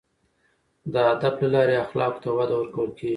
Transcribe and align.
د 0.93 0.95
ادب 1.13 1.35
له 1.41 1.49
لارې 1.55 1.75
اخلاقو 1.85 2.21
ته 2.23 2.29
وده 2.37 2.55
ورکول 2.57 2.89
کیږي. 2.97 3.09